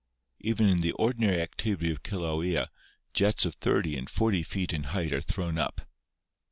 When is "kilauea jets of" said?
2.01-3.53